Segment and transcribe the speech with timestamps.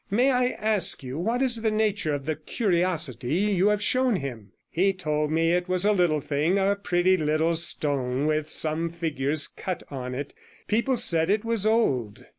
[0.09, 4.51] May I ask you what is the nature of the curiosity you have shown him?"
[4.71, 9.47] He told me it was a little thing, a pretty little stone with some figures
[9.47, 10.33] cut on it:
[10.67, 12.25] people said it was old.